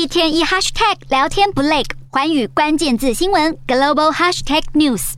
[0.00, 5.12] 一天一 hashtag 聊天不累，寰宇关键字新闻 global hashtag news。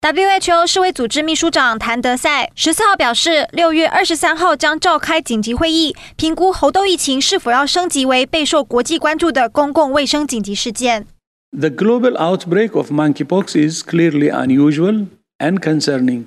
[0.00, 11.08] WHO 世卫组织秘书长谭德赛十四号表示，六月二十三号将召开紧急会议，评估猴痘疫情是否要升级为备受国际关注的公共卫生紧急事件。
[11.50, 15.08] The global outbreak of monkeypox is clearly unusual
[15.38, 16.26] and concerning.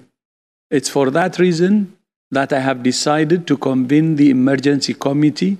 [0.69, 1.93] It's for that reason
[2.29, 5.59] that I have decided to convene the emergency committee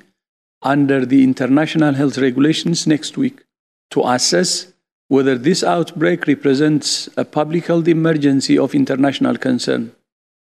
[0.61, 3.45] under the international health regulations next week
[3.91, 4.67] to assess
[5.09, 9.91] whether this outbreak represents a public health emergency of international concern.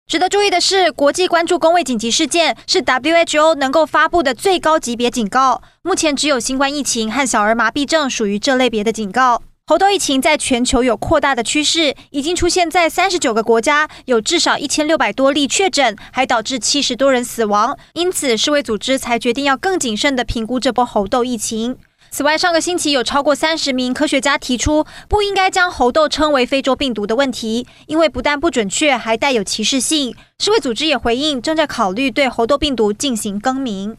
[0.07, 5.63] 值得注意的是，国际关注公卫紧急事件是 WHO 能够发布的最高级别警告。
[5.81, 9.41] 目前只有新冠疫情和小儿麻痹症属于这类别的警告。
[9.70, 17.78] 猴痘疫情在全球有扩大的趋势，已经出现在三十九个国家，有至少一千六百多例确诊，还导致七十多人死亡。
[17.92, 21.76] 因此，世卫组织才决定要更谨慎地评估这波猴痘疫情。
[22.10, 30.12] 此外，上个星期有超过三十名科学家提出，不应该将猴痘称为非洲病毒的问题，因为不但不准确，还带有歧视性。
[30.40, 33.96] 世卫组织也回应，正在考虑对猴痘病毒进行更名。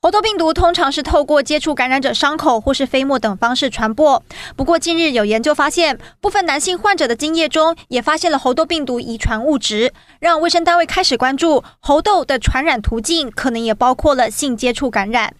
[0.00, 4.22] 猴痘病毒通常是透过接触感染者伤口或是飞沫等方式传播。
[4.54, 15.34] 不过，近日有研究发现，部分男性患者的精液中也发现了猴痘病毒遗传物质，让卫生单位开始关注猴痘的传染途径，可能也包括了性接触感染。